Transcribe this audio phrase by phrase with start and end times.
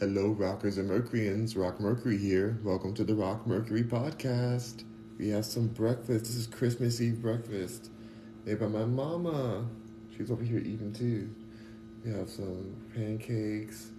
[0.00, 1.56] Hello, rockers and Mercuryans.
[1.56, 2.60] Rock Mercury here.
[2.62, 4.84] Welcome to the Rock Mercury podcast.
[5.18, 6.26] We have some breakfast.
[6.26, 7.90] This is Christmas Eve breakfast
[8.44, 9.66] made by my mama.
[10.16, 11.34] She's over here eating too.
[12.04, 13.90] We have some pancakes,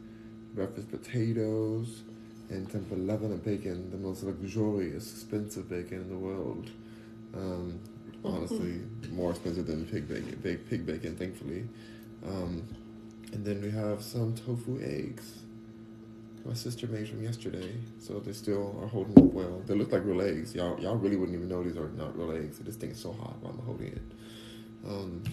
[0.55, 2.04] breakfast potatoes,
[2.50, 6.70] and some benevolent bacon, the most luxurious, expensive bacon in the world.
[7.36, 7.77] Um,
[8.23, 8.79] honestly,
[9.11, 11.68] more expensive than pig bacon, big pig bacon, thankfully.
[12.25, 12.66] Um,
[13.34, 15.39] and then we have some tofu eggs.
[16.45, 19.61] My sister made from yesterday, so they still are holding up well.
[19.66, 20.55] They look like real eggs.
[20.55, 22.59] Y'all, y'all really wouldn't even know these are not real eggs.
[22.59, 24.02] This thing is so hot while I'm holding it.
[24.88, 25.23] Um,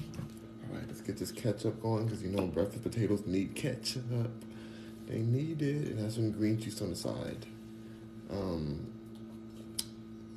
[0.69, 4.05] all right, let's get this ketchup going because you know breakfast potatoes need ketchup.
[5.07, 5.93] They need it.
[5.93, 7.47] It has some green juice on the side.
[8.31, 8.87] Um,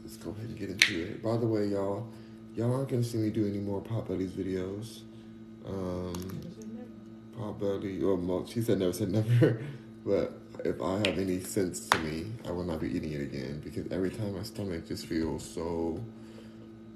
[0.04, 1.24] let's go ahead and get into it.
[1.24, 2.08] By the way, y'all,
[2.56, 5.02] y'all aren't gonna see me do any more Pop Potbelly's videos.
[5.66, 6.40] Um,
[7.38, 9.62] Potbelly, or well, she said never said never,
[10.06, 13.62] but if I have any sense to me, I will not be eating it again
[13.64, 16.04] because every time my stomach just feels so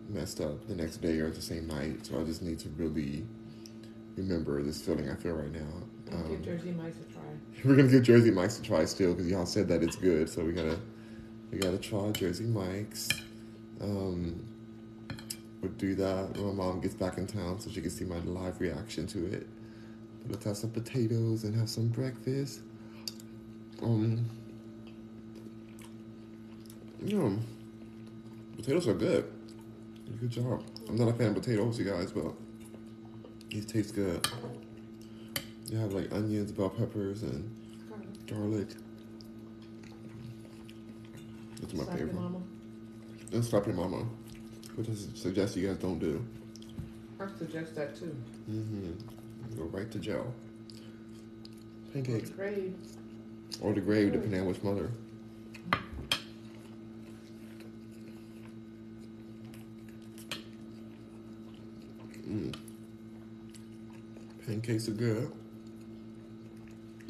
[0.09, 2.05] messed up the next day or the same night.
[2.05, 3.25] So I just need to really
[4.15, 5.83] remember this feeling I feel right now.
[6.11, 7.21] Um, give Jersey Mike's a try.
[7.63, 10.29] We're gonna give Jersey Mike's a try still because y'all said that it's good.
[10.29, 10.79] So we gotta
[11.51, 13.09] we gotta try Jersey Mike's.
[13.81, 14.45] Um,
[15.61, 18.19] we'll do that when my mom gets back in town so she can see my
[18.19, 19.47] live reaction to it.
[20.23, 22.61] But let's have some potatoes and have some breakfast.
[23.81, 24.29] Um,
[27.03, 27.29] yeah,
[28.55, 29.31] potatoes are good.
[30.19, 30.63] Good job.
[30.87, 32.33] I'm not a fan of potatoes, you guys, but
[33.49, 34.25] these taste good.
[35.69, 37.49] They have like onions, bell peppers, and
[38.27, 38.69] garlic.
[41.59, 42.13] That's my Slap favorite.
[42.13, 42.41] Your mama.
[43.31, 44.05] And slap your mama,
[44.75, 46.23] which I suggest you guys don't do.
[47.19, 48.15] I suggest that too.
[48.49, 49.57] Mm-hmm.
[49.57, 50.33] Go right to jail.
[51.93, 52.29] Pancakes.
[52.29, 52.75] Great.
[53.63, 54.91] Or the grave, depending on which mother.
[62.29, 62.53] Mm.
[64.45, 65.31] Pancakes are good.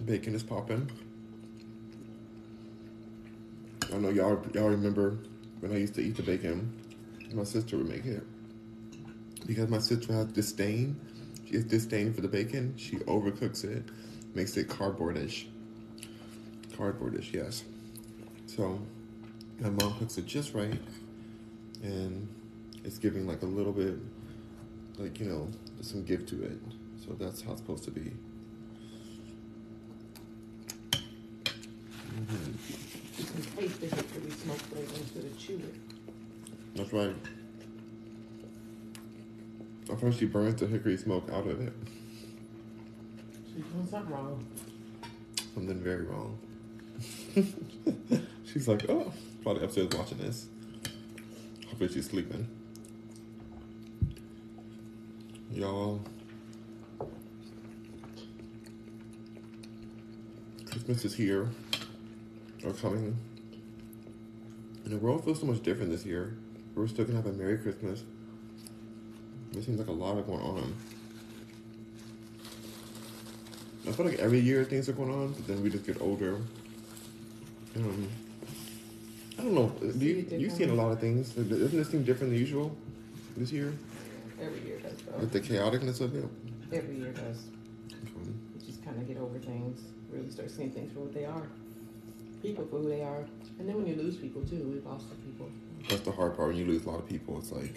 [0.06, 0.90] Bacon is popping.
[3.92, 5.18] I know y'all y'all remember
[5.60, 6.72] when I used to eat the bacon.
[7.34, 8.24] My sister would make it
[9.48, 11.00] because my sister has disdain.
[11.46, 12.76] She has disdain for the bacon.
[12.78, 13.84] She overcooks it,
[14.36, 15.46] makes it cardboardish.
[16.78, 17.64] Cardboardish, yes.
[18.48, 18.80] So
[19.60, 20.80] my mom cooks it just right,
[21.82, 22.28] and
[22.84, 23.96] it's giving like a little bit,
[24.98, 25.48] like you know,
[25.82, 26.58] some give to it.
[27.06, 28.12] So that's how it's supposed to be.
[32.14, 32.52] Mm-hmm.
[33.18, 35.76] You can taste the hickory smoke flavor instead of chew it.
[36.76, 37.16] That's right.
[39.92, 41.74] At first, she burns the hickory smoke out of it.
[43.48, 44.46] She's doing something wrong.
[45.54, 46.38] Something very wrong.
[48.46, 49.12] she's like, oh,
[49.42, 50.48] probably upstairs watching this.
[51.68, 52.48] Hopefully, she's sleeping.
[55.52, 56.02] Y'all,
[60.70, 61.50] Christmas is here,
[62.66, 63.18] or coming.
[64.84, 66.36] And the world feels so much different this year.
[66.76, 68.04] We're still gonna have a Merry Christmas.
[69.56, 70.76] It seems like a lot of going on.
[73.88, 76.40] I feel like every year things are going on, but then we just get older.
[77.76, 78.08] Um,
[79.40, 79.70] I don't know.
[79.70, 81.32] Do you, you've seen a lot of things.
[81.32, 82.76] Doesn't this seem different than usual
[83.36, 83.74] this year?
[84.42, 85.18] Every year does though.
[85.20, 86.26] With the chaoticness of it?
[86.72, 87.46] Every year does.
[88.16, 89.82] Um, You just kind of get over things.
[90.12, 91.48] Really start seeing things for what they are.
[92.42, 93.26] People for who they are.
[93.60, 95.50] And then when you lose people too, we've lost some people.
[95.90, 96.50] That's the hard part.
[96.50, 97.74] When you lose a lot of people, it's like,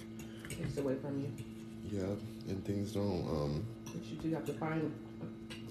[0.51, 1.33] takes away from you.
[1.91, 2.03] yeah,
[2.49, 3.27] and things don't.
[3.31, 4.93] Um, But you do have to find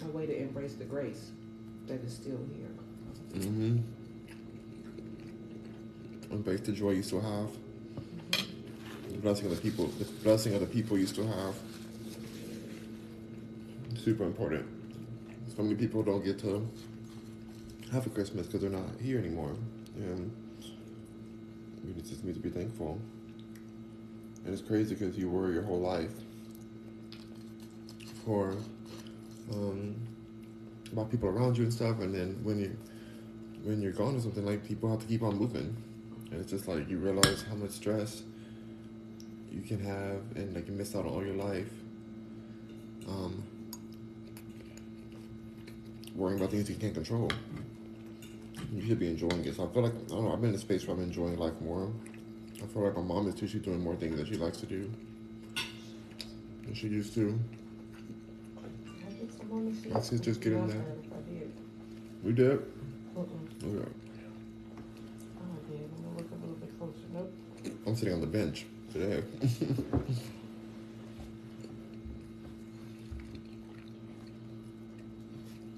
[0.01, 1.31] a, a way to embrace the grace
[1.87, 3.41] that is still here.
[3.41, 3.77] mm-hmm.
[6.31, 7.49] Embrace the joy you still have.
[9.09, 9.87] The blessing of the people.
[9.87, 11.55] The blessing of the people you still have.
[13.97, 14.65] Super important.
[15.55, 16.67] So many people don't get to
[17.91, 19.55] have a Christmas because they're not here anymore,
[19.95, 20.31] and
[21.85, 22.99] we just need to be thankful.
[24.43, 26.11] And it's crazy because you worry your whole life
[28.25, 28.55] for
[29.53, 29.95] um,
[30.91, 32.77] about people around you and stuff, and then when you
[33.63, 35.75] when you're gone or something, like people have to keep on moving,
[36.35, 38.23] and it's just like you realize how much stress
[39.49, 41.71] you can have, and like you miss out on all your life.
[43.07, 43.41] Um,
[46.13, 47.31] worrying about things you can't control.
[48.73, 49.55] You should be enjoying it.
[49.55, 50.33] So I feel like I don't know.
[50.33, 51.89] I've been in a space where I'm enjoying life more.
[52.61, 53.47] I feel like my mom is too.
[53.47, 54.91] She's doing more things that she likes to do
[56.65, 57.39] than she used to.
[58.57, 60.83] I think some moments My sister's getting there.
[62.23, 62.51] We did.
[62.51, 62.65] Okay.
[63.17, 63.27] Oh,
[63.63, 63.85] yeah.
[65.45, 66.99] I'm gonna look a little bit closer.
[67.13, 67.33] Nope.
[67.85, 69.23] I'm sitting on the bench today.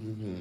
[0.01, 0.35] mm-hmm.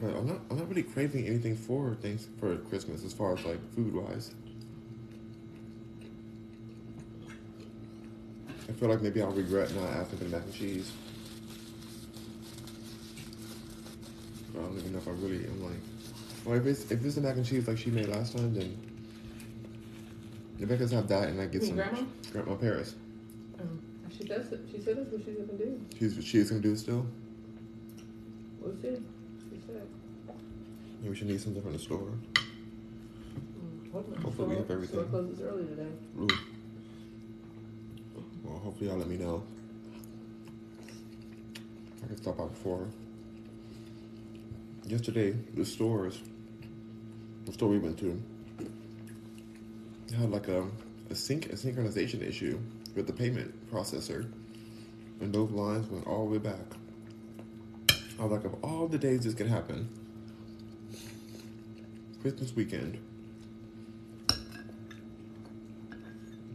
[0.00, 0.40] But I'm not.
[0.50, 4.32] I'm not really craving anything for things for Christmas as far as like food wise.
[8.68, 10.92] I feel like maybe I'll regret not the mac and cheese.
[14.52, 15.93] But I don't even know if I really am like.
[16.46, 18.76] Or if it's if it's the mac and cheese like she made last time, then
[20.58, 22.02] can have that and I get some grandma?
[22.32, 22.94] Grandma Paris.
[23.60, 23.82] Um,
[24.16, 24.60] she does it.
[24.70, 25.80] She said that's what she's gonna do.
[25.98, 27.06] She's she's gonna do it still.
[28.60, 29.00] We'll see.
[29.50, 29.82] She said.
[31.00, 32.12] Maybe we should need something from the store.
[32.34, 35.00] Mm, what Hopefully we have everything.
[35.00, 35.88] Store closes early today.
[36.18, 36.28] Ooh.
[38.42, 39.42] Well, hopefully y'all let me know.
[42.02, 42.86] I can stop by before.
[44.86, 46.20] Yesterday, the stores,
[47.44, 48.20] the store we went to,
[50.16, 50.66] had like a
[51.10, 52.58] a sync a synchronization issue
[52.94, 54.30] with the payment processor,
[55.20, 56.66] and those lines went all the way back.
[58.18, 59.88] I was like, of all the days this could happen,
[62.22, 62.98] Christmas weekend.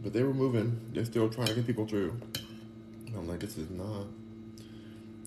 [0.02, 0.80] But they were moving.
[0.94, 2.18] They're still trying to get people through.
[3.06, 4.06] And I'm like, this is not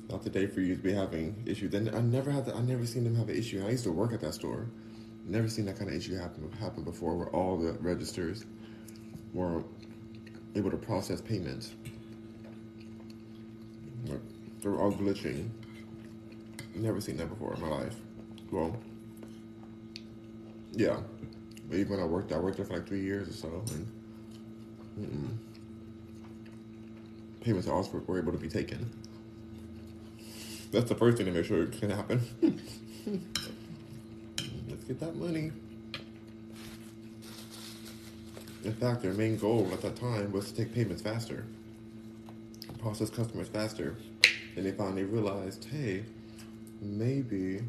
[0.09, 1.71] not the day for you to be having issues.
[1.71, 3.63] Then I never had I never seen them have an issue.
[3.65, 4.67] I used to work at that store.
[5.25, 8.45] Never seen that kind of issue happen happen before, where all the registers
[9.33, 9.63] were
[10.55, 11.73] able to process payments.
[14.05, 15.49] They were all glitching.
[16.75, 17.95] Never seen that before in my life.
[18.51, 18.75] Well,
[20.71, 20.97] yeah.
[21.69, 23.91] But even when I worked, I worked there for like three years or so, and
[24.99, 25.37] mm-mm.
[27.41, 28.89] payments also were able to be taken.
[30.71, 32.21] That's the first thing to make sure it can happen.
[34.85, 35.49] Let's get that money.
[38.65, 41.45] In fact, their main goal at that time was to take payments faster,
[42.79, 43.95] process customers faster.
[44.57, 46.03] And they finally realized, hey,
[46.81, 47.61] maybe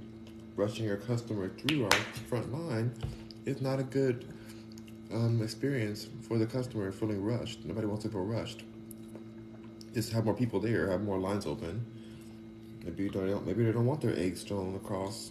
[0.56, 2.93] rushing your customer through our front line
[3.44, 4.26] is not a good
[5.12, 7.64] um, experience for the customer feeling rushed.
[7.64, 8.64] Nobody wants to feel rushed.
[9.93, 11.87] Just have more people there, have more lines open.
[12.84, 13.46] Maybe they don't.
[13.46, 15.31] Maybe they don't want their eggs thrown across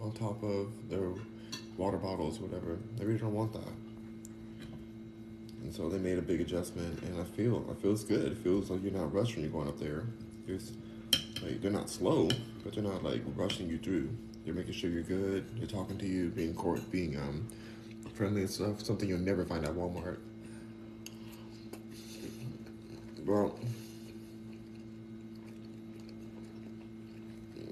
[0.00, 1.10] on top of their
[1.76, 2.78] water bottles, whatever.
[2.96, 3.72] They really don't want that.
[5.62, 8.32] And so they made a big adjustment, and I feel it feels good.
[8.32, 9.42] It feels like you're not rushing.
[9.42, 10.04] you're going up there.
[10.46, 10.72] It's
[11.42, 12.28] like they're not slow,
[12.64, 14.08] but they're not like rushing you through.
[14.44, 15.44] They're making sure you're good.
[15.58, 17.46] They're talking to you, being court, being um
[18.14, 18.82] friendly and stuff.
[18.82, 20.18] Something you'll never find at Walmart.
[23.26, 23.58] Well,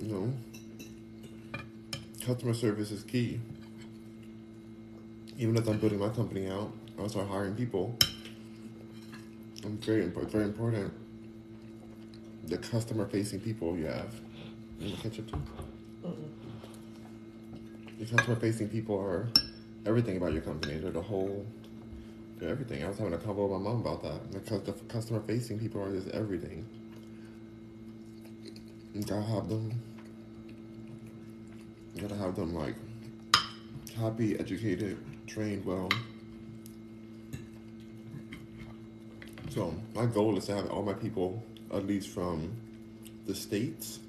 [0.02, 0.32] you know,
[2.26, 3.40] customer service is key.
[5.38, 7.96] Even as I'm building my company out, I start hiring people.
[9.64, 10.92] I'm very imp- very important.
[12.46, 14.12] The customer facing people you have.
[14.80, 15.42] You want ketchup too?
[16.04, 16.14] Mm-mm.
[18.00, 19.28] The customer facing people are
[19.86, 20.78] everything about your company.
[20.78, 21.46] They're the whole.
[22.38, 22.82] They're everything.
[22.82, 24.32] I was having a convo with my mom about that.
[24.32, 26.66] Because the customer facing people are just everything.
[28.94, 29.80] You gotta have them.
[31.96, 32.74] You gotta have them like
[33.98, 35.88] happy, educated, trained well.
[39.48, 42.54] So my goal is to have all my people at least from
[43.26, 44.00] the states.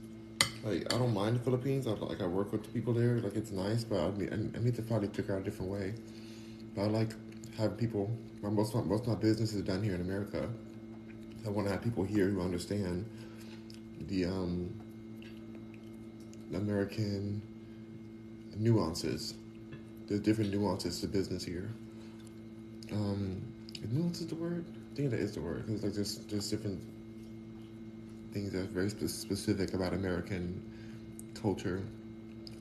[0.65, 1.87] Like I don't mind the Philippines.
[1.87, 3.21] I like I work with the people there.
[3.21, 5.93] Like it's nice, but I need, I need to probably figure out a different way.
[6.75, 7.11] But I like
[7.57, 8.11] having people.
[8.41, 10.49] My most of my, most of my business is done here in America.
[11.45, 13.05] I want to have people here who understand
[14.09, 14.77] the um,
[16.53, 17.41] American
[18.59, 19.35] nuances.
[20.07, 21.69] There's different nuances to business here.
[22.91, 23.41] Um,
[23.91, 24.65] nuance is the word?
[24.93, 25.65] I think that is the word.
[25.65, 26.81] Because like there's there's different
[28.33, 30.61] things that are very spe- specific about American
[31.33, 31.81] culture.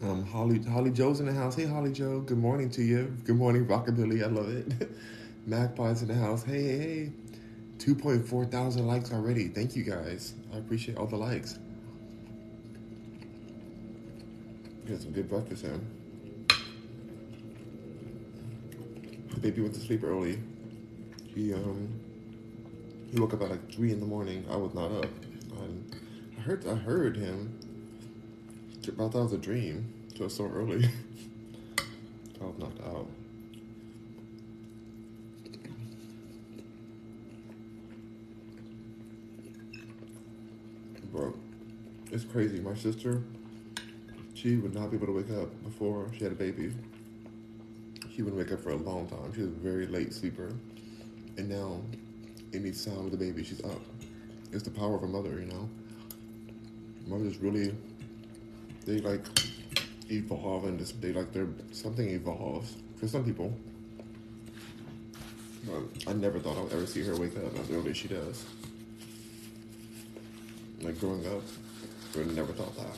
[0.02, 1.56] Um, Holly Holly Joe's in the house.
[1.56, 3.16] Hey Holly Joe, good morning to you.
[3.24, 4.22] Good morning, Rockabilly.
[4.22, 4.90] I love it.
[5.48, 6.42] Magpie's in the house.
[6.42, 7.12] Hey hey hey.
[7.78, 9.48] 2.4 thousand likes already.
[9.48, 10.34] Thank you guys.
[10.52, 11.58] I appreciate all the likes.
[14.86, 15.84] Get some good breakfast in.
[19.34, 20.38] The baby went to sleep early.
[21.26, 21.88] He um
[23.10, 24.44] he woke up at like three in the morning.
[24.48, 25.10] I was not up.
[25.60, 25.96] And
[26.38, 27.58] I heard I heard him.
[28.84, 29.92] I thought that was a dream.
[30.14, 30.84] It was so early.
[32.40, 33.08] I was knocked out.
[41.12, 41.32] But
[42.12, 42.60] It's crazy.
[42.60, 43.22] My sister,
[44.46, 46.72] she would not be able to wake up before she had a baby.
[48.14, 49.34] She wouldn't wake up for a long time.
[49.34, 50.52] She was a very late sleeper.
[51.36, 51.80] And now,
[52.54, 53.80] any sound of the baby, she's up.
[54.52, 55.68] It's the power of a mother, you know?
[57.08, 57.74] Mothers really,
[58.84, 59.26] they like
[60.10, 63.52] evolve and just, they like their, something evolves for some people.
[65.64, 68.06] But I never thought I would ever see her wake up as early as she
[68.06, 68.44] does.
[70.82, 71.42] Like growing up,
[72.14, 72.96] I never thought that.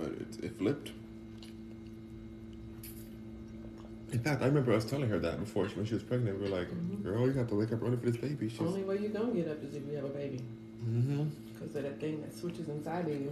[0.00, 0.90] But it, it flipped.
[4.12, 6.40] In fact, I remember us telling her that before when she was pregnant.
[6.40, 7.02] We were like, Mhm.
[7.04, 9.32] "Girl, you have to wake up early for this baby." She's, Only way you're gonna
[9.32, 10.40] get up is if you have a baby.
[10.84, 11.24] mm-hmm.
[11.52, 13.30] Because of that thing that switches inside of you.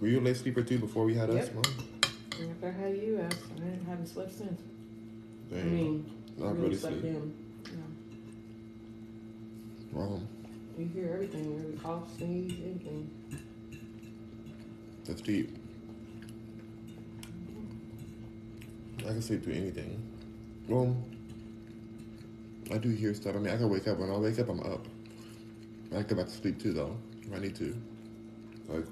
[0.00, 1.62] Were you a late sleeper too before we had us, Mom?
[2.40, 3.24] And after I had you, I,
[3.64, 4.60] I haven't slept since.
[5.52, 7.12] I Dang, mean, not really really slept sleep.
[7.14, 7.34] in.
[7.64, 7.78] You,
[9.92, 10.26] Wrong.
[10.78, 13.10] you hear everything, every cough, sneeze, anything.
[15.10, 15.58] That's deep.
[19.00, 20.00] I can sleep through anything.
[20.68, 20.96] Well,
[22.72, 23.34] I do hear stuff.
[23.34, 23.98] I mean, I can wake up.
[23.98, 24.86] When I wake up, I'm up.
[25.92, 26.96] I go back to sleep too, though.
[27.22, 27.76] If I need to.
[28.68, 28.84] Like,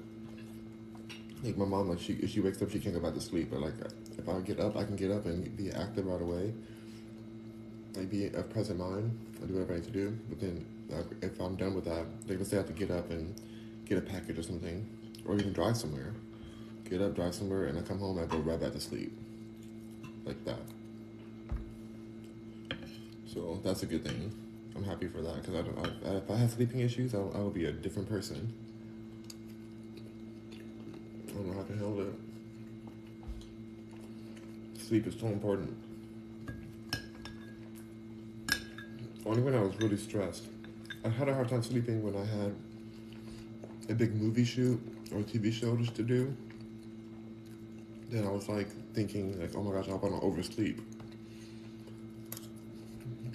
[1.41, 3.51] like my mom, like she if she wakes up, she can't go back to sleep.
[3.51, 3.75] But like,
[4.17, 6.53] if I get up, I can get up and be active right away.
[7.95, 9.17] Like be of present mind.
[9.41, 10.19] I do whatever I need to do.
[10.27, 12.91] But then, like, if I'm done with that, like let's say I have to get
[12.91, 13.41] up and
[13.85, 14.85] get a package or something,
[15.25, 16.13] or even drive somewhere.
[16.89, 18.19] Get up, drive somewhere, and I come home.
[18.19, 19.15] I go right back to sleep,
[20.25, 20.59] like that.
[23.31, 24.31] So that's a good thing.
[24.75, 25.77] I'm happy for that because I don't.
[26.05, 28.51] I, if I had sleeping issues, I, I would be a different person.
[31.27, 32.13] I don't know how to handle it.
[34.81, 35.77] Sleep is so important.
[39.25, 40.45] Only when I was really stressed.
[41.05, 42.55] I had a hard time sleeping when I had
[43.89, 46.35] a big movie shoot or TV shows to do.
[48.09, 50.81] Then I was like thinking like, oh my gosh, I hope I don't oversleep.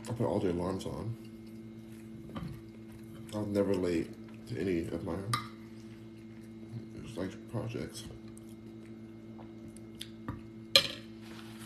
[0.09, 1.14] I put all the alarms on.
[3.35, 4.11] I was never late
[4.49, 5.14] to any of my
[7.16, 8.04] like projects.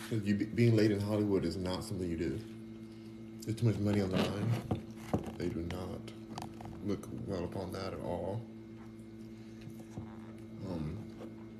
[0.09, 2.39] 'Cause you being late in Hollywood is not something you do.
[3.41, 4.51] There's too much money on the line.
[5.37, 5.99] They do not
[6.85, 8.41] look well upon that at all.
[10.67, 10.97] Um,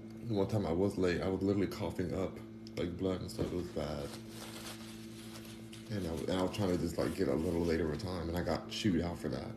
[0.10, 2.38] the one time I was late, I was literally coughing up
[2.78, 3.48] like blood and stuff.
[3.48, 4.08] It was bad.
[5.92, 8.02] And I, was, and I was trying to just like get a little later of
[8.02, 9.52] time, and I got chewed out for that.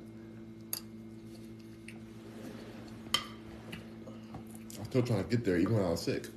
[4.78, 6.28] I'm still trying to get there even when I was sick.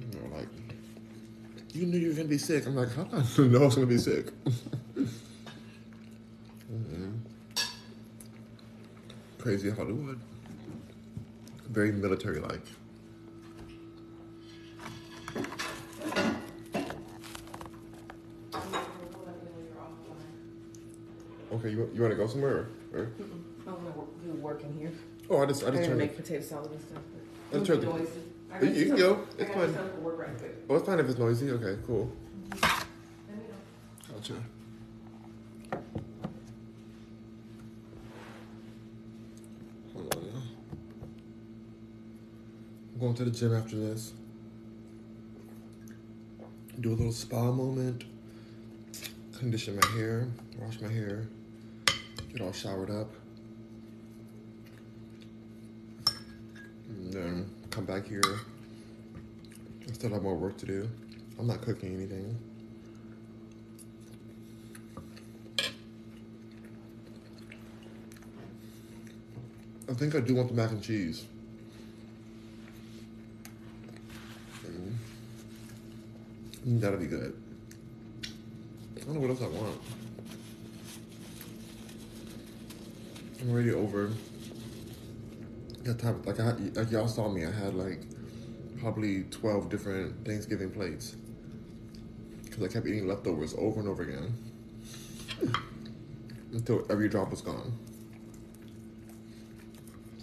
[0.00, 0.48] you know, like,
[1.72, 2.66] you knew you were gonna be sick.
[2.66, 4.32] I'm like, how did I know I was gonna be sick?
[6.70, 7.18] Mhm.
[9.38, 10.20] Crazy Hollywood.
[11.78, 12.66] Very military like.
[21.52, 22.68] Okay, you, you want to go somewhere?
[22.92, 23.10] Or, or?
[23.66, 24.92] I want to do work in here.
[25.30, 25.98] Oh, I just I just gotta turned.
[25.98, 26.98] make potato salad and stuff.
[26.98, 28.74] I But just it's tried to- noisy.
[28.74, 29.26] You- you can go.
[29.38, 29.74] It's fine.
[30.04, 30.28] right.
[30.68, 31.50] Oh, it's fine if it's noisy.
[31.52, 32.10] Okay, cool.
[32.50, 32.68] Let me
[33.36, 34.14] know.
[34.14, 34.34] Gotcha.
[39.94, 40.42] Hold on now.
[42.94, 44.12] I'm going to the gym after this.
[46.78, 48.04] Do a little spa moment.
[49.38, 50.28] Condition my hair.
[50.58, 51.26] Wash my hair.
[52.30, 53.10] Get all showered up.
[56.88, 58.20] And then come back here.
[59.88, 60.90] I still have more work to do.
[61.38, 62.36] I'm not cooking anything.
[69.88, 71.24] I think I do want the mac and cheese.
[74.66, 74.92] Mm.
[76.56, 77.34] Mm, That'll be good.
[78.96, 79.80] I don't know what else I want.
[83.40, 84.12] I'm already over.
[85.84, 87.46] That type like I like y'all saw me.
[87.46, 88.02] I had like
[88.80, 91.16] probably twelve different Thanksgiving plates
[92.44, 94.34] because I kept eating leftovers over and over again
[96.52, 97.72] until every drop was gone.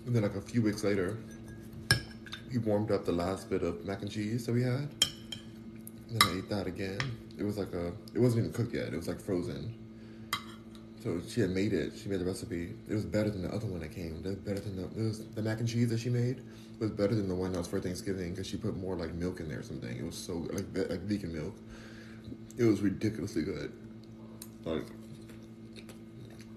[0.06, 1.18] And then like a few weeks later,
[2.52, 4.88] he warmed up the last bit of mac and cheese that we had.
[6.10, 7.00] Then I ate that again.
[7.38, 8.94] It was like a, it wasn't even cooked yet.
[8.94, 9.74] It was like frozen.
[11.04, 11.94] So she had made it.
[12.02, 12.74] She made the recipe.
[12.90, 14.22] It was better than the other one that came.
[14.24, 16.42] Was better than the, was the mac and cheese that she made
[16.80, 19.40] was better than the one that was for Thanksgiving because she put more like milk
[19.40, 19.96] in there or something.
[19.98, 21.56] It was so like like vegan milk.
[22.58, 23.72] It was ridiculously good.
[24.64, 24.86] Like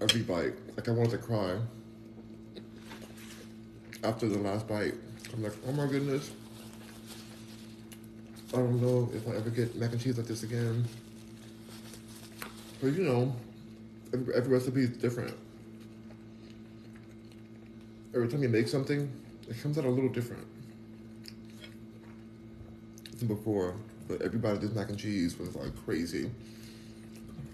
[0.01, 0.53] every bite.
[0.75, 1.57] Like I wanted to cry
[4.03, 4.95] after the last bite.
[5.33, 6.31] I'm like, oh my goodness.
[8.51, 10.83] I don't know if I ever get mac and cheese like this again.
[12.81, 13.35] But you know,
[14.11, 15.35] every, every recipe is different.
[18.15, 19.11] Every time you make something,
[19.47, 20.47] it comes out a little different
[23.17, 23.75] than before.
[24.07, 26.31] But everybody did mac and cheese was like crazy.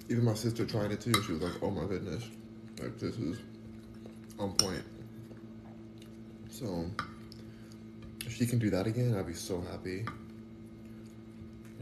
[0.10, 1.14] Even my sister tried it too.
[1.24, 2.24] She was like, "Oh my goodness,
[2.80, 3.38] like this is
[4.40, 4.84] on point."
[6.50, 6.86] So
[8.26, 10.06] if she can do that again, I'd be so happy.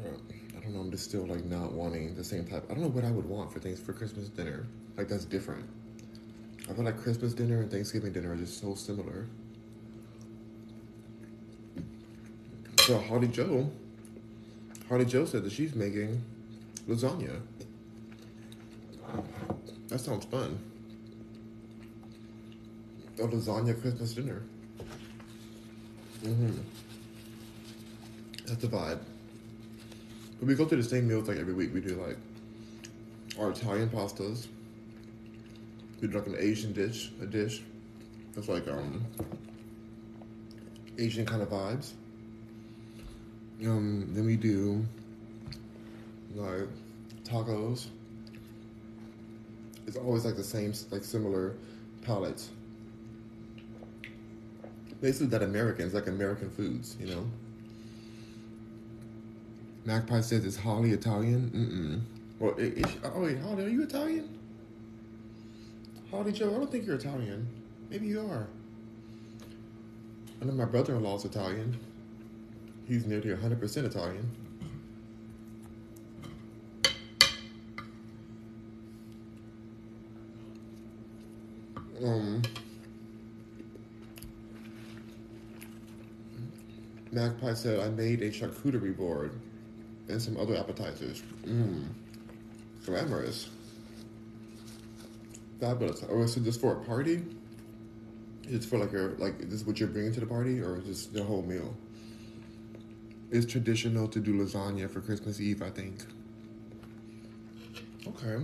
[0.03, 0.11] Yeah,
[0.57, 0.81] I don't know.
[0.81, 2.65] I'm just still like not wanting the same type.
[2.69, 4.65] I don't know what I would want for things for Christmas dinner.
[4.97, 5.65] Like that's different.
[6.69, 9.27] I feel like Christmas dinner and Thanksgiving dinner are just so similar.
[12.81, 13.71] So Holly Joe,
[14.89, 16.21] Holly Joe said that she's making
[16.87, 17.41] lasagna.
[19.87, 20.59] That sounds fun.
[23.19, 24.41] A lasagna Christmas dinner.
[26.23, 26.57] Mm-hmm.
[28.45, 28.99] That's the vibe.
[30.43, 31.73] But we go through the same meals like every week.
[31.73, 32.17] We do like
[33.39, 34.47] our Italian pastas.
[36.01, 37.61] We do like an Asian dish, a dish.
[38.35, 39.05] That's like um
[40.97, 41.91] Asian kind of vibes.
[43.65, 44.83] Um, then we do
[46.35, 46.67] like
[47.23, 47.87] tacos.
[49.87, 51.55] It's always like the same, like similar
[52.01, 52.49] palettes.
[54.99, 57.25] Basically, that Americans like American foods, you know.
[59.85, 61.51] Magpie says it's Holly Italian.
[61.53, 62.39] Mm-mm.
[62.39, 62.55] Well,
[63.03, 64.39] oh wait, Holly, are you Italian?
[66.09, 67.47] Holly Joe, I don't think you're Italian.
[67.89, 68.47] Maybe you are.
[70.41, 71.77] I know my brother-in-law's Italian.
[72.87, 74.29] He's nearly 100% Italian.
[82.03, 82.41] Um,
[87.11, 89.39] Magpie said, I made a charcuterie board
[90.09, 91.23] and some other appetizers.
[91.45, 91.85] Mmm.
[92.85, 93.49] Glamorous.
[95.59, 96.03] Fabulous.
[96.09, 97.23] Oh, so just for a party?
[98.45, 101.13] It's for like a like this is what you're bringing to the party, or just
[101.13, 101.75] the whole meal?
[103.31, 106.03] It's traditional to do lasagna for Christmas Eve, I think.
[108.05, 108.43] Okay.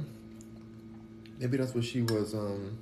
[1.37, 2.33] Maybe that's what she was.
[2.33, 2.77] Um,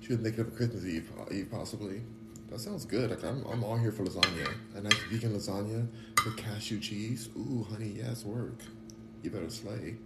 [0.00, 2.02] she was up for Christmas Eve, Eve possibly.
[2.50, 3.10] That sounds good.
[3.10, 4.52] Like I'm, I'm all here for lasagna.
[4.74, 5.86] A nice vegan lasagna
[6.24, 7.28] with cashew cheese.
[7.36, 8.60] Ooh, honey, yes, work.
[9.22, 9.96] You better slay.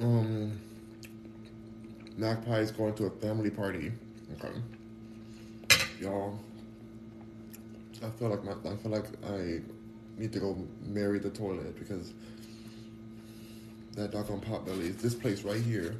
[0.00, 0.58] Um,
[2.16, 3.92] Magpie is going to a family party.
[4.32, 4.58] Okay,
[6.00, 6.40] y'all.
[8.04, 9.60] I feel like my, I feel like I
[10.18, 12.12] need to go marry the toilet because
[13.92, 15.94] that doggone potbelly is this place right here.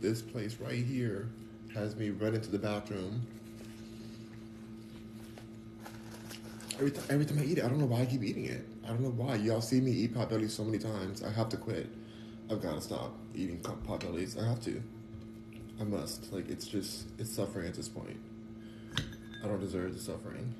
[0.00, 1.28] This place right here
[1.74, 3.26] has me run into the bathroom.
[6.74, 8.64] Every time, every time I eat it, I don't know why I keep eating it.
[8.84, 9.34] I don't know why.
[9.34, 11.24] Y'all see me eat potbelly so many times.
[11.24, 11.88] I have to quit.
[12.50, 14.40] I've got to stop eating potbellies.
[14.40, 14.80] I have to.
[15.80, 16.32] I must.
[16.32, 18.16] Like it's just it's suffering at this point.
[19.42, 20.54] I don't deserve the suffering.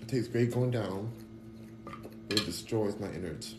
[0.00, 1.10] It tastes great going down,
[1.84, 3.56] but it destroys my innards.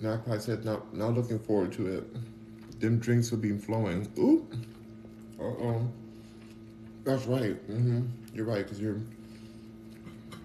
[0.00, 2.80] Magpie said, not, not looking forward to it.
[2.80, 4.10] Them drinks will be flowing.
[4.18, 4.46] Ooh.
[5.40, 5.88] Uh-oh.
[7.04, 7.56] That's right.
[7.70, 8.02] Mm-hmm.
[8.34, 9.00] You're right, because you're...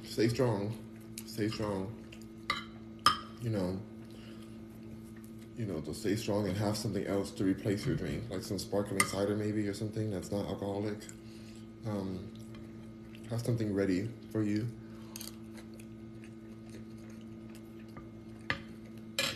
[0.03, 0.77] Stay strong.
[1.25, 1.93] Stay strong.
[3.41, 3.79] You know,
[5.57, 8.59] you know, to stay strong and have something else to replace your drink, like some
[8.59, 10.97] sparkling cider maybe or something that's not alcoholic.
[11.87, 12.19] Um,
[13.29, 14.67] have something ready for you.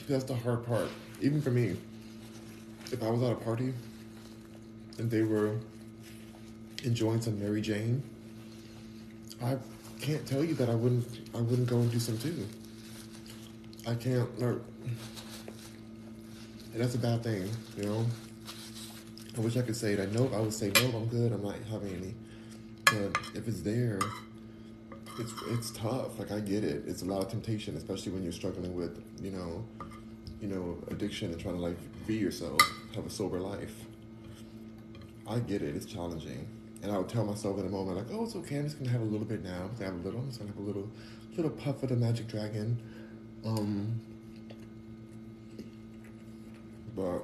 [0.08, 0.90] That's the hard part.
[1.22, 1.78] Even for me,
[2.92, 3.74] if I was at a party
[4.98, 5.56] and they were
[6.84, 8.04] enjoying some Mary Jane,
[9.42, 9.58] I
[10.00, 12.46] can't tell you that I wouldn't I wouldn't go and do some too.
[13.88, 14.30] I can't
[16.76, 18.06] and that's a bad thing, you know.
[19.38, 20.12] I wish I could say that.
[20.12, 20.98] No, I would say no.
[20.98, 21.32] I'm good.
[21.32, 22.14] I'm not having any.
[22.86, 24.00] But if it's there,
[25.18, 26.20] it's it's tough.
[26.20, 26.84] Like I get it.
[26.86, 29.64] It's a lot of temptation, especially when you're struggling with you know,
[30.42, 32.60] you know, addiction and trying to like free yourself,
[32.96, 33.86] have a sober life.
[35.28, 35.76] I get it.
[35.76, 36.48] It's challenging,
[36.84, 38.58] and I would tell myself in a moment like, oh, it's okay.
[38.58, 39.64] I'm just gonna have a little bit now.
[39.64, 40.20] I'm gonna have a little.
[40.20, 40.90] I'm just gonna have a little,
[41.36, 42.82] little puff of the magic dragon.
[43.44, 44.00] Um,
[46.96, 47.24] but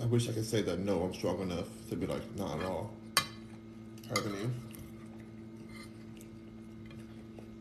[0.00, 2.64] I wish I could say that no, I'm strong enough to be like, not at
[2.64, 2.90] all.
[4.08, 4.54] Happening.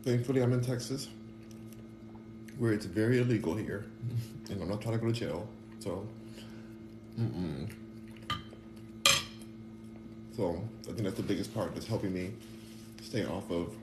[0.04, 1.10] Thankfully, I'm in Texas,
[2.60, 3.86] where it's very illegal here,
[4.50, 5.48] and I'm not trying to go to jail.
[5.80, 6.08] So,
[7.20, 7.72] mm-mm.
[10.36, 12.32] So I think that's the biggest part that's helping me
[13.02, 13.74] stay off of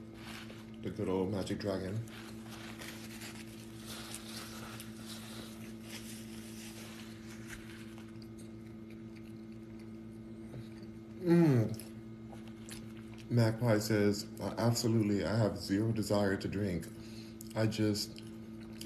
[0.83, 1.99] the good old Magic Dragon.
[11.27, 11.77] Mm.
[13.31, 14.27] Magpie says,
[14.59, 16.87] absolutely, I have zero desire to drink.
[17.57, 18.23] I just,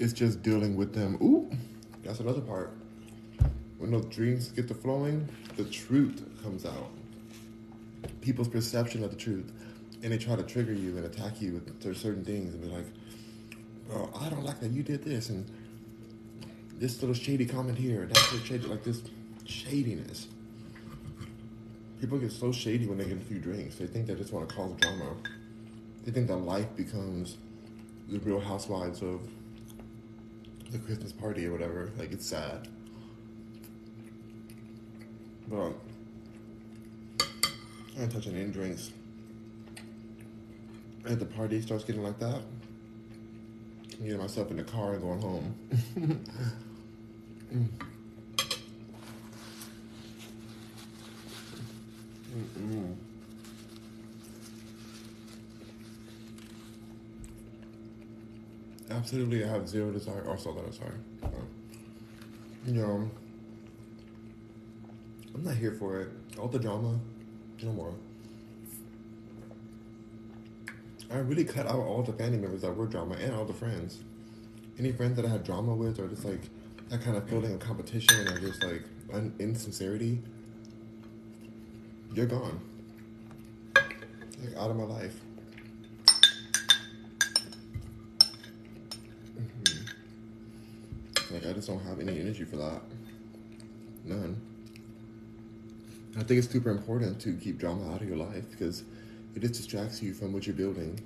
[0.01, 1.17] it's just dealing with them.
[1.21, 1.49] Ooh,
[2.03, 2.73] that's another part.
[3.77, 6.89] When those dreams get to flowing, the truth comes out.
[8.21, 9.51] People's perception of the truth.
[10.03, 12.85] And they try to trigger you and attack you with certain things and be like,
[13.87, 15.29] bro, I don't like that you did this.
[15.29, 15.49] And
[16.79, 19.03] this little shady comment here, that's little shady, like this
[19.45, 20.27] shadiness.
[21.99, 23.75] People get so shady when they get a few drinks.
[23.75, 25.13] They think they just want to cause drama.
[26.03, 27.37] They think that life becomes
[28.09, 29.21] the real housewives of
[30.71, 31.91] the Christmas party or whatever.
[31.97, 32.67] Like, it's sad.
[35.47, 35.73] But
[37.97, 38.91] I ain't touching any drinks.
[41.05, 42.41] And the party starts getting like that,
[43.99, 45.55] I'm getting myself in the car and going home.
[47.53, 47.67] mm.
[52.31, 52.95] Mm-mm.
[58.91, 60.23] Absolutely, I have zero desire.
[60.27, 61.03] Or so that I'm.
[61.23, 61.29] Uh,
[62.65, 63.09] you know,
[65.33, 66.09] I'm not here for it.
[66.37, 66.99] All the drama,
[67.63, 67.93] no more.
[71.11, 74.03] I really cut out all the family members that were drama and all the friends.
[74.79, 76.41] Any friends that I had drama with, or just like
[76.89, 80.21] that kind of feeling of competition or just like un- insincerity,
[82.13, 82.59] you're gone.
[83.75, 85.15] Like out of my life.
[89.37, 89.83] Mm-hmm.
[91.33, 92.81] Like I just don't have any energy for that.
[94.05, 94.39] None.
[96.17, 98.83] I think it's super important to keep drama out of your life because
[99.35, 100.99] it just distracts you from what you're building.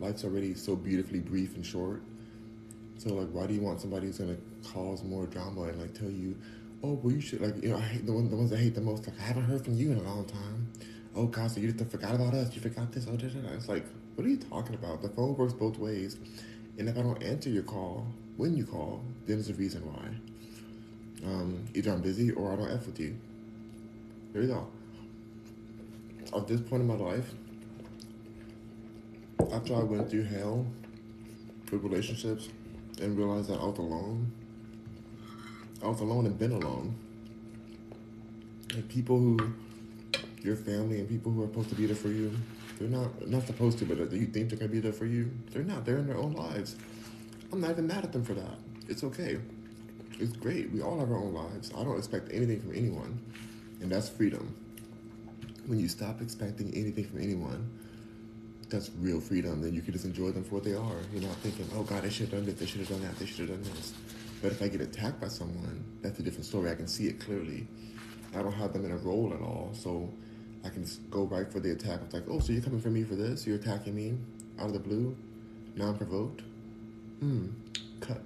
[0.00, 2.02] Life's already so beautifully brief and short.
[2.98, 4.36] So like, why do you want somebody who's gonna
[4.72, 6.36] cause more drama and like tell you,
[6.82, 8.74] oh, well, you should like, you know, I hate the one, the ones I hate
[8.74, 9.06] the most.
[9.06, 10.72] Like, I haven't heard from you in a long time.
[11.14, 12.54] Oh God, so you just forgot about us?
[12.54, 13.06] You forgot this?
[13.08, 13.54] Oh, da, da, da.
[13.54, 13.84] it's like,
[14.16, 15.02] what are you talking about?
[15.02, 16.16] The phone works both ways,
[16.78, 18.06] and if I don't answer your call
[18.38, 21.28] when you call, then there's a reason why.
[21.28, 23.16] Um, either I'm busy or I don't f with you.
[24.32, 24.66] There you go.
[26.34, 27.34] At this point in my life,
[29.52, 30.64] after I went through hell
[31.70, 32.48] with relationships
[33.02, 34.30] and realized that I was alone,
[35.82, 36.94] I was alone and been alone.
[38.72, 39.52] Like people who,
[40.42, 42.32] your family and people who are supposed to be there for you,
[42.78, 45.32] they're not not supposed to, but you think they're gonna be there for you.
[45.50, 45.84] They're not.
[45.84, 46.76] They're in their own lives.
[47.52, 48.58] I'm not even mad at them for that.
[48.88, 49.38] It's okay.
[50.18, 50.70] It's great.
[50.72, 51.70] We all have our own lives.
[51.76, 53.20] I don't expect anything from anyone,
[53.80, 54.54] and that's freedom.
[55.66, 57.70] When you stop expecting anything from anyone,
[58.68, 59.62] that's real freedom.
[59.62, 60.96] Then you can just enjoy them for what they are.
[61.12, 63.18] You're not thinking, oh God, they should have done this, they should have done that,
[63.18, 63.94] they should have done this.
[64.42, 66.70] But if I get attacked by someone, that's a different story.
[66.70, 67.66] I can see it clearly.
[68.34, 70.12] I don't have them in a role at all, so
[70.64, 72.00] I can just go right for the attack.
[72.04, 73.46] It's like, oh, so you're coming for me for this?
[73.46, 74.18] You're attacking me
[74.60, 75.16] out of the blue,
[75.76, 76.42] non-provoked.
[77.20, 77.46] Hmm.
[78.00, 78.22] Cut.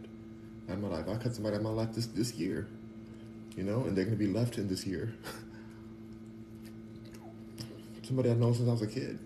[0.68, 1.07] Of my life.
[1.09, 2.68] I cut somebody out of my life this this year.
[3.57, 5.12] You know, and they're gonna be left in this year.
[8.02, 9.18] somebody I've known since I was a kid.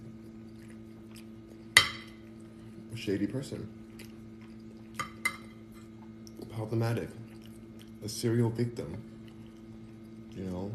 [2.92, 3.68] A shady person.
[6.55, 7.09] Problematic.
[8.05, 9.02] A serial victim.
[10.37, 10.70] You know,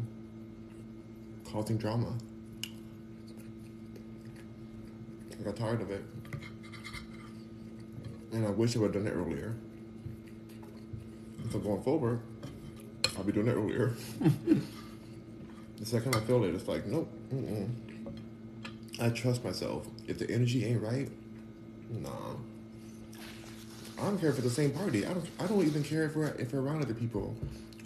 [1.50, 2.12] causing drama.
[5.38, 6.04] I got tired of it.
[8.32, 9.54] And I wish I would have done it earlier.
[11.50, 12.20] So going forward,
[13.16, 13.92] I'll be doing it earlier.
[15.78, 17.10] the second I feel it, it's like, nope.
[17.32, 17.68] Mm-mm.
[19.00, 19.86] I trust myself.
[20.06, 21.10] If the energy ain't right,
[21.90, 22.10] nah.
[23.98, 25.06] I don't care for the same party.
[25.06, 25.26] I don't.
[25.38, 27.36] I don't even care if we're if we're around other people.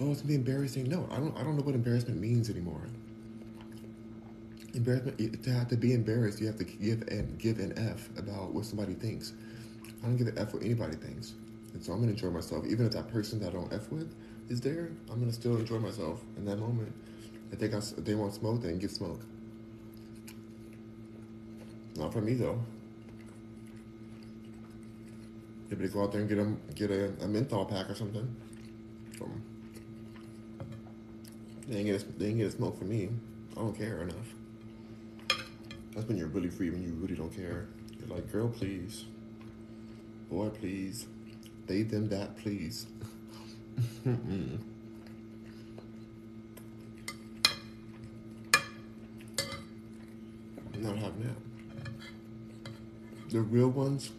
[0.00, 0.88] Oh, it's gonna be embarrassing.
[0.88, 1.36] No, I don't.
[1.36, 2.80] I don't know what embarrassment means anymore.
[4.74, 5.42] Embarrassment.
[5.42, 8.64] To have to be embarrassed, you have to give and give an f about what
[8.64, 9.32] somebody thinks.
[10.02, 11.34] I don't give an f what anybody thinks,
[11.72, 12.66] and so I'm gonna enjoy myself.
[12.66, 14.14] Even if that person that I don't f with
[14.48, 16.92] is there, I'm gonna still enjoy myself in that moment.
[17.52, 19.20] If they got, if they want smoke, then get smoke.
[21.96, 22.60] Not for me though.
[25.70, 28.36] Maybe they go out there and get a get a, a menthol pack or something.
[31.68, 33.08] They ain't get a, they ain't get a smoke for me.
[33.56, 34.34] I don't care enough.
[35.94, 37.66] That's when you're really free when you really don't care.
[37.98, 39.06] You're like, girl, please.
[40.30, 41.06] Boy, please.
[41.66, 42.86] They, them, that, please.
[44.06, 44.58] Mm-mm.
[50.78, 51.36] Not having that.
[53.30, 54.10] The real ones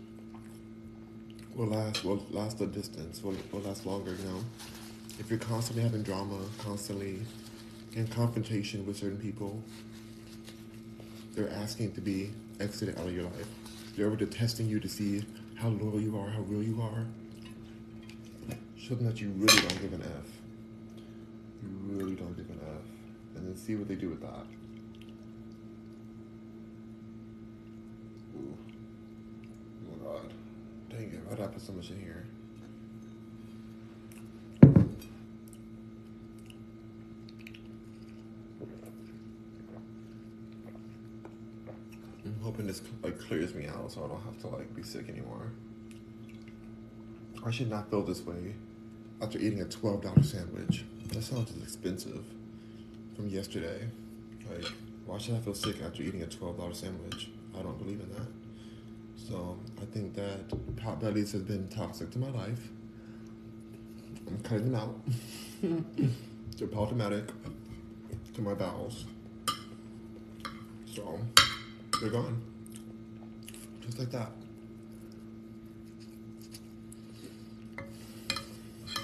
[1.56, 4.40] will last will last a distance, will, will last longer, you know.
[5.20, 7.20] If you're constantly having drama, constantly
[7.94, 9.62] in confrontation with certain people,
[11.34, 13.48] they're asking to be exited out of your life.
[13.96, 15.24] They're over to testing you to see
[15.58, 17.06] how loyal you are, how real you are.
[18.78, 20.30] Show them that you really don't give an F.
[21.64, 22.86] You really don't give an F.
[23.36, 24.46] And then see what they do with that.
[28.36, 28.58] Ooh.
[29.84, 30.34] Oh my god.
[30.90, 32.26] Dang it, why did I put so much in here?
[42.26, 45.08] I'm hoping this like clears me out so I don't have to like be sick
[45.10, 45.52] anymore.
[47.46, 48.56] I should not feel this way
[49.22, 50.84] after eating a twelve dollar sandwich.
[51.10, 52.26] That sounds expensive
[53.16, 53.88] from yesterday.
[54.52, 54.72] Like,
[55.06, 57.30] why should I feel sick after eating a twelve dollar sandwich?
[57.58, 58.28] I don't believe in that.
[59.16, 62.70] So I think that Potbellies has been toxic to my life.
[64.28, 65.00] I'm cutting them out.
[66.58, 67.28] They're problematic
[68.34, 69.06] to my bowels.
[70.96, 71.20] So
[72.02, 72.42] they're gone.
[73.82, 74.32] Just like that.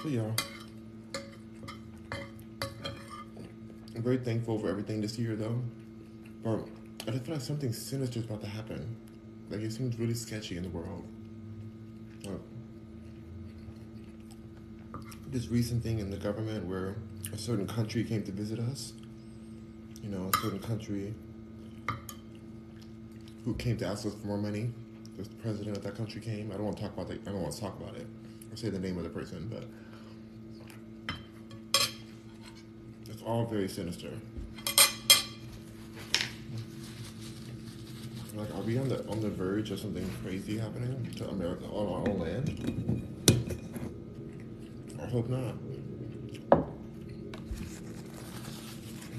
[0.02, 0.30] So yeah.
[3.96, 5.60] I'm very thankful for everything this year though.
[6.42, 6.68] But
[7.06, 8.96] I just feel like something sinister is about to happen.
[9.50, 11.04] Like it seems really sketchy in the world.
[15.28, 16.94] This recent thing in the government where
[17.32, 18.92] a certain country came to visit us.
[20.00, 21.14] You know, a certain country
[23.44, 24.70] who came to ask us for more money.
[25.16, 26.50] The president of that country came.
[26.50, 27.20] I don't want to talk about that.
[27.26, 28.06] I don't want to talk about it
[28.50, 29.64] or say the name of the person, but
[33.08, 34.10] it's all very sinister.
[38.34, 41.86] Like, are we on the on the verge of something crazy happening to America on
[41.86, 43.06] our own land?
[45.00, 45.54] I hope not.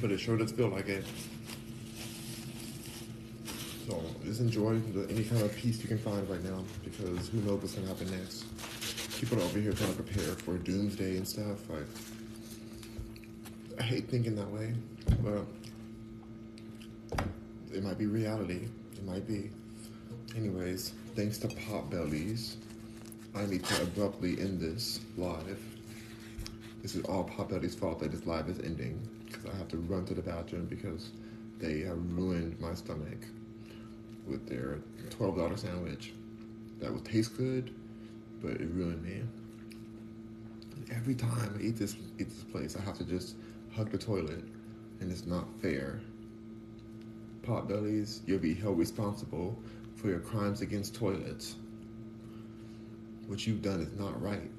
[0.02, 1.06] But it sure does feel like it.
[3.88, 7.38] So just enjoy the, any kind of peace you can find right now because who
[7.41, 8.45] knows what's gonna happen next.
[9.19, 11.69] People are over here trying to prepare for doomsday and stuff.
[11.69, 11.86] Like,
[13.80, 14.74] I hate thinking that way,
[15.21, 15.45] but
[17.71, 18.67] it might be reality.
[18.93, 19.52] It might be.
[20.36, 22.56] Anyways, thanks to Potbellies,
[23.36, 25.62] I need to abruptly end this live.
[26.82, 30.06] This is all Potbelly's fault that this live is ending because I have to run
[30.06, 31.12] to the bathroom because
[31.60, 33.19] they have ruined my stomach
[34.28, 36.14] with their twelve dollar sandwich.
[36.80, 37.74] That would taste good,
[38.42, 39.22] but it ruined me.
[40.92, 43.36] Every time I eat this eat this place, I have to just
[43.76, 44.44] hug the toilet,
[45.00, 46.00] and it's not fair.
[47.42, 49.58] Potbellies, you'll be held responsible
[49.96, 51.56] for your crimes against toilets.
[53.28, 54.52] What you've done is not right,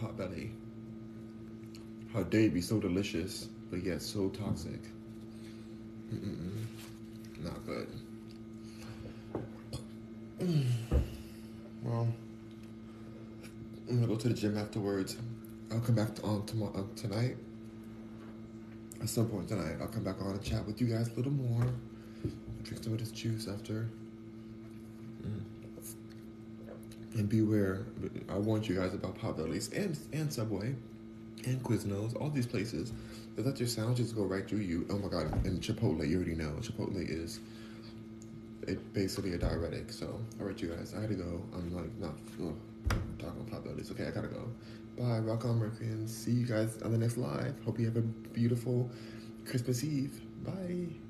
[0.00, 0.50] Potbelly.
[2.12, 4.82] How dare you be so delicious, but yet so toxic?
[6.12, 6.66] Mm-mm-mm.
[7.42, 7.88] Not good.
[10.42, 12.08] Well,
[13.88, 15.16] I'm gonna go to the gym afterwards.
[15.70, 17.36] I'll come back to, on tomorrow uh, tonight.
[19.00, 21.32] At some point tonight, I'll come back on and chat with you guys a little
[21.32, 21.66] more.
[22.64, 23.88] Drink some of this juice after.
[25.24, 25.42] Mm.
[27.14, 27.86] And beware,
[28.28, 30.74] I warned you guys about Potbellies and and Subway
[31.46, 32.92] and Quiznos, all these places.
[33.36, 34.86] They let your sandwiches go right through you.
[34.90, 35.46] Oh my god!
[35.46, 37.38] And Chipotle, you already know Chipotle is
[38.66, 39.92] it basically a diuretic.
[39.92, 40.06] So,
[40.40, 41.42] all right, you guys, I to go.
[41.54, 42.54] I'm like not ugh,
[42.90, 43.90] I'm talking about Potbellies.
[43.92, 44.48] Okay, I gotta go.
[44.98, 47.54] Bye, rock on, Mercury, see you guys on the next live.
[47.64, 48.90] Hope you have a beautiful
[49.46, 50.20] Christmas Eve.
[50.44, 51.01] Bye.